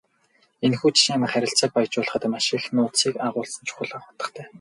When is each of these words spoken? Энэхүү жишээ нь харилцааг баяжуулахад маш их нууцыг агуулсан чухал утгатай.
Энэхүү 0.65 0.89
жишээ 0.95 1.17
нь 1.19 1.31
харилцааг 1.31 1.71
баяжуулахад 1.75 2.23
маш 2.31 2.45
их 2.57 2.65
нууцыг 2.75 3.13
агуулсан 3.27 3.63
чухал 3.67 3.91
утгатай. 4.09 4.45